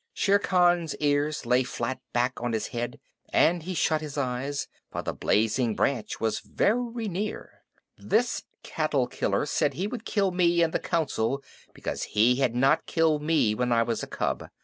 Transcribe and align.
Shere 0.15 0.39
Khan's 0.39 0.95
ears 0.95 1.45
lay 1.45 1.61
flat 1.61 1.99
back 2.11 2.41
on 2.41 2.53
his 2.53 2.69
head, 2.69 2.99
and 3.29 3.61
he 3.61 3.75
shut 3.75 4.01
his 4.01 4.17
eyes, 4.17 4.67
for 4.91 5.03
the 5.03 5.13
blazing 5.13 5.75
branch 5.75 6.19
was 6.19 6.39
very 6.39 7.07
near. 7.07 7.61
"This 7.99 8.41
cattle 8.63 9.05
killer 9.05 9.45
said 9.45 9.75
he 9.75 9.85
would 9.85 10.03
kill 10.03 10.31
me 10.31 10.63
in 10.63 10.71
the 10.71 10.79
Council 10.79 11.43
because 11.71 12.01
he 12.17 12.37
had 12.37 12.55
not 12.55 12.87
killed 12.87 13.21
me 13.21 13.53
when 13.53 13.71
I 13.71 13.83
was 13.83 14.01
a 14.01 14.07
cub. 14.07 14.47